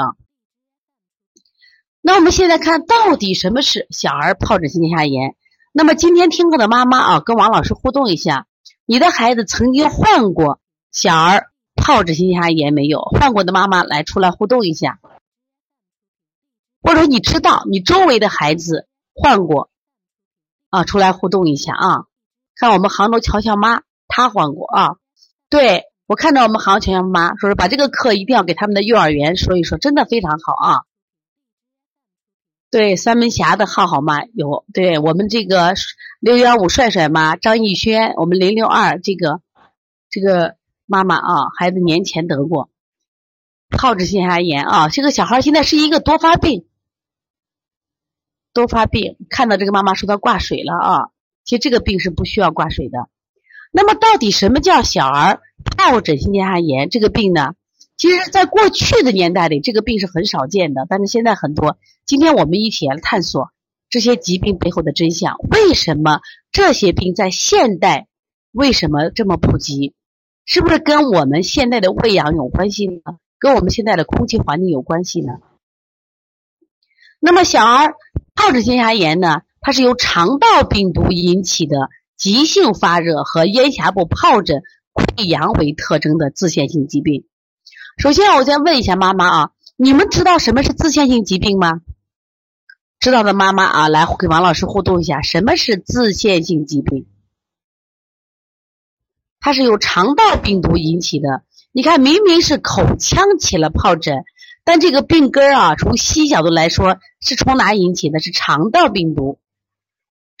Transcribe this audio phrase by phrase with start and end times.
[0.00, 0.16] 啊。
[2.00, 5.36] 那我们现在看到底什么是小儿疱疹性咽下炎？
[5.72, 8.46] 那么今天听课的妈妈啊，跟王老师互动一下，
[8.86, 10.60] 你的孩子曾经患过
[10.90, 13.00] 小儿疱疹性咽下炎没有？
[13.02, 14.98] 患过的妈妈来出来互动一下，
[16.82, 19.70] 或者你知道你周围的孩子患过
[20.70, 22.06] 啊，出来互动一下啊。
[22.56, 24.96] 看我们杭州乔乔妈，她患过啊。
[25.48, 30.82] 对我看到我们杭州乔乔妈说是把这个课一定要给他们的幼儿园说一说，真的非常好啊。
[32.68, 35.74] 对三门峡的浩浩妈有，对我们这个
[36.18, 39.40] 六幺五帅帅妈张艺轩，我们零六二这个
[40.08, 42.70] 这个妈妈啊，孩子年前得过
[43.70, 46.66] 疱疹性咽炎啊，这个小孩现在是一个多发病，
[48.52, 49.16] 多发病。
[49.28, 51.10] 看到这个妈妈说她挂水了啊，
[51.44, 53.08] 其实这个病是不需要挂水的。
[53.70, 55.40] 那么到底什么叫小儿
[55.76, 57.54] 疱疹性咽峡炎这个病呢？
[57.96, 60.86] 其实，在过去的年代里，这个病是很少见的。
[60.88, 63.50] 但是现在很多，今天我们一起来探索
[63.90, 65.36] 这些疾病背后的真相。
[65.50, 68.06] 为什么这些病在现代
[68.52, 69.94] 为什么这么普及？
[70.46, 73.18] 是不是跟我们现在的喂养有关系呢？
[73.38, 75.34] 跟我们现在的空气环境有关系呢？
[77.20, 77.94] 那么，小儿
[78.34, 79.42] 疱疹性咽下炎呢？
[79.60, 81.76] 它是由肠道病毒引起的
[82.20, 87.24] 急性发热和咽峡部疱疹溃疡为特征的自限性疾病。
[87.96, 91.80] 首先，我先问一下妈妈啊，你们知道什么是自限性疾病吗？
[92.98, 97.06] 知道的妈妈啊，来给王老师互动一下，什么是自限性疾病？
[99.40, 101.42] 它是由肠道病毒引起的。
[101.72, 104.24] 你看，明明是口腔起了疱疹，
[104.62, 108.18] 但这个病根啊，从西医角度来说，是从哪引起的？
[108.18, 109.38] 是肠道病毒。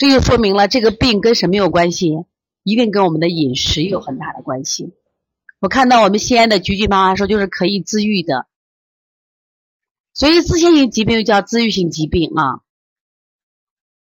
[0.00, 2.24] 这就说明了这个病跟什么有关系？
[2.62, 4.94] 一定跟我们的饮食有很大的关系。
[5.58, 8.46] 我看到我们西安的菊菊妈妈说，就是可以自愈的，
[10.14, 12.60] 所以自限性疾病又叫自愈性疾病啊。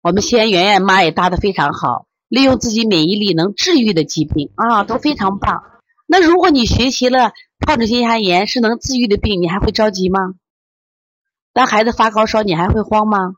[0.02, 5.64] 我们西安圆圆妈也答的非常好，利用自己免疫力能治愈的疾病啊，都非常棒。
[6.06, 10.34] 那如果你学习了疱疹性咽下炎是能自愈的病，你还会着急吗？
[11.52, 13.34] 当孩子发高烧，你还会慌吗？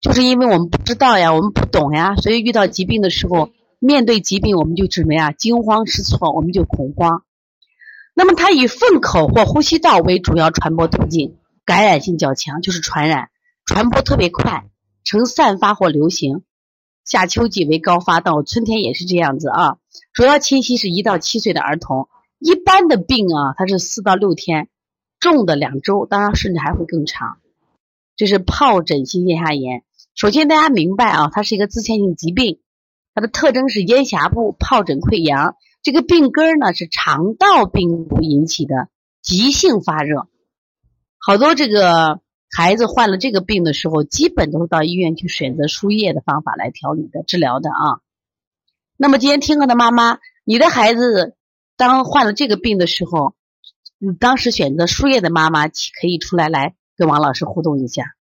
[0.00, 3.50] 就是因为我们不知道呀，我们不懂呀，所以遇到疾病的时候。
[3.78, 5.32] 面对疾病，我们就什么呀？
[5.32, 7.24] 惊慌失措，我们就恐慌。
[8.14, 11.36] 那么，它以粪口或呼吸道为主要传播途径，
[11.66, 13.28] 感染性较强，就是传染，
[13.66, 14.64] 传播特别快，
[15.04, 16.42] 呈散发或流行。
[17.04, 19.76] 夏秋季为高发，到春天也是这样子啊。
[20.14, 22.08] 主要侵袭是一到七岁的儿童。
[22.38, 24.68] 一般的病啊，它是四到六天，
[25.20, 27.36] 重的两周，当然甚至还会更长。
[28.16, 29.84] 这是疱疹性咽下炎。
[30.14, 32.60] 首先，大家明白啊，它是一个自限性疾病。
[33.14, 38.88] 它的特征是咽峡部疱疹溃疡，这个病根呢是肠道病毒引起的
[39.22, 40.28] 急性发热。
[41.18, 48.00] 好多这个孩子患了这个病的时候，基本都是到医院去选择输液的方法来调理的治疗的啊。
[48.98, 51.36] 那么今天听课的妈妈，你的孩子
[51.76, 53.34] 当患了这个病的时候，
[53.98, 58.14] 你当时选择输液的妈妈可以出来来跟王老师互动一下。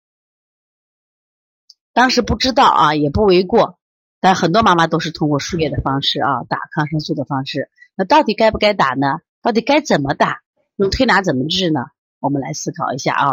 [1.92, 3.78] 当时不知道啊，也不为过。
[4.20, 7.70] 但很多妈妈都是通过输液的方式啊，打抗生素的方式。
[7.94, 9.18] 那到底该不该打呢？
[9.42, 10.40] 到底该怎么打？
[10.76, 11.80] 用推拿怎么治呢？
[12.20, 13.28] 我们来思考一下啊，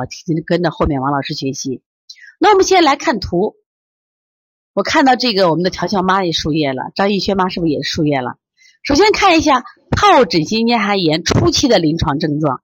[0.45, 1.81] 跟着后面王老师学习。
[2.39, 3.55] 那我们先来看图。
[4.73, 8.37] 我看到这个，我们的乔乔妈也输液了，张艺轩妈是不是也输液了？
[8.83, 12.61] 首先看一下疱疹性咽下炎初期的临床症状。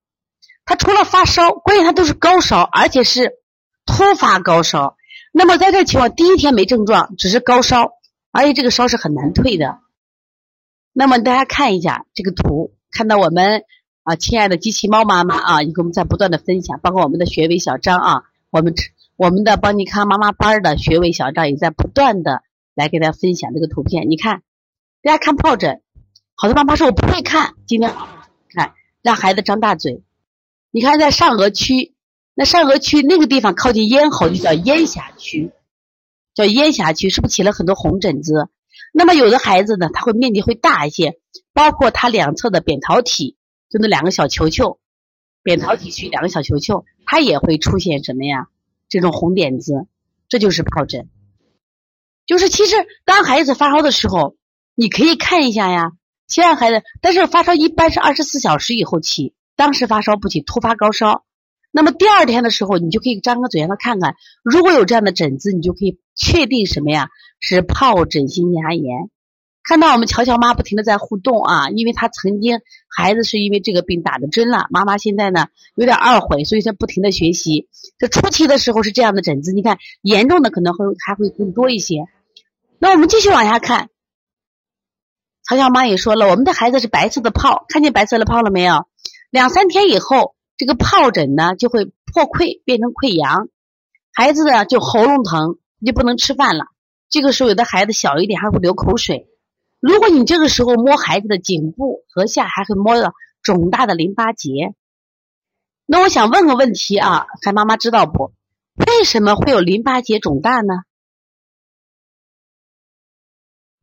[0.67, 3.31] 他除了发烧，关键他都是高烧，而且是
[3.87, 4.95] 突发高烧。
[5.31, 7.93] 那么在这情况，第一天没症状，只是高烧。
[8.29, 9.79] 而且这个烧是很难退的。
[10.93, 13.63] 那么大家看一下这个图，看到我们
[14.03, 18.75] 啊，亲爱的机器猫妈妈啊，也给我们在不断的分享，包括我们的学伟小张啊，我们
[19.15, 22.43] 我们的邦尼康妈妈班的学伟小张也在不断的
[22.75, 24.07] 来给大家分享这个图片。
[24.09, 24.43] 你看，
[25.01, 25.81] 大家看疱疹，
[26.35, 27.91] 好多妈妈说我不会看，今天
[28.53, 30.03] 看让孩子张大嘴。
[30.77, 31.95] 你看在上颚区，
[32.35, 35.51] 那上颚区那个地方靠近咽喉就叫咽峡区。
[36.35, 38.47] 叫咽峡区是不是起了很多红疹子？
[38.93, 41.17] 那么有的孩子呢，他会面积会大一些，
[41.51, 43.37] 包括他两侧的扁桃体，
[43.71, 44.77] 就那两个小球球，
[45.41, 48.45] 扁桃体区两个小球球，它也会出现什么呀？
[48.87, 49.87] 这种红点子，
[50.29, 51.09] 这就是疱疹。
[52.27, 54.35] 就是其实当孩子发烧的时候，
[54.75, 55.93] 你可以看一下呀，
[56.27, 61.25] 先让孩子，但是发烧一般是二十四小时以后起，当时发烧不起，突发高烧。
[61.71, 67.09] 那么第二天的时候，你就可以张个嘴让他看看，如果有这样的疹子，你就可以确定什么呀？
[67.39, 69.09] 是疱疹性咽下炎。
[69.63, 72.61] 看到我们乔乔妈不停的在互动啊，因为她曾经
[72.95, 77.67] 孩子是因为这个病打的针了，妈妈现在呢有点懊悔，所以在不停的学习。
[77.97, 82.05] 这初期的时候是这样的疹子，你看严重的可能会还会更多一些。
[82.79, 83.89] 那我们继续往下看，
[85.43, 88.87] 曹小妈也说了，我们的孩子是白色的泡，看见白色的泡了没有？
[89.29, 93.49] 两三天以后，这个疱疹呢就会破溃变成溃疡，
[94.13, 96.65] 孩子呢就喉咙疼，就不能吃饭了。
[97.09, 99.27] 这个时候有的孩子小一点还会流口水。
[99.79, 103.13] 如果你这个时候摸孩子的颈部和下，还会摸到
[103.43, 104.73] 肿大的淋巴结。
[105.85, 108.33] 那我想问个问题啊，孩妈妈知道不？
[108.75, 110.73] 为什么会有淋巴结肿大呢？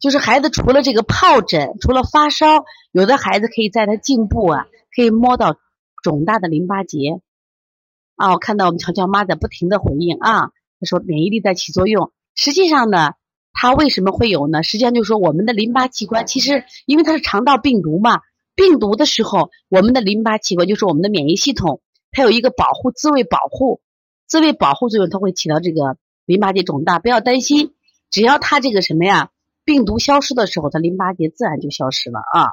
[0.04, 5.56] 就是孩子除了这个疱疹，除了发烧，有的孩子可以在他颈部啊，可以摸到
[6.02, 7.22] 肿大的淋巴结。
[8.16, 12.12] 啊，我看到我们乔乔妈在不停的回应啊，她说免疫力在起作用。
[12.34, 13.12] 实际上呢。
[13.56, 14.64] 它为什么会有呢？
[14.64, 18.20] 实际上就是说，我们的淋巴器官其实因为它是肠道病毒嘛，
[18.56, 21.80] 病毒的时候，我们的淋巴器官就是我们的免疫系统，
[22.10, 23.80] 它有一个保护自卫保护
[24.26, 25.96] 自卫保护作用，它会起到这个
[26.26, 26.98] 淋巴结肿大。
[26.98, 27.74] 不要担心，
[28.10, 29.30] 只要它这个什么呀，
[29.64, 32.52] 病毒消失的时候，它淋巴结自然就消失了啊。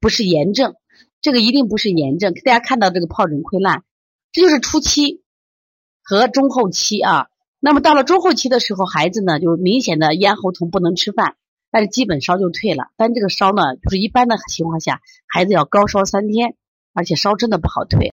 [0.00, 0.76] 不是炎症，
[1.20, 2.32] 这个一定不是炎症。
[2.32, 3.82] 大家看到这个疱疹溃烂，
[4.30, 5.24] 这就是初期
[6.02, 7.26] 和中后期啊。
[7.58, 11.34] 那么到了中后期的时候，孩子呢就明显的咽喉痛，不能吃饭，
[11.72, 12.92] 但是基本烧就退了。
[12.96, 16.54] 但这个烧呢，就是一般的情况下，孩子要高烧三天，
[16.94, 18.06] 而且烧真的不好退。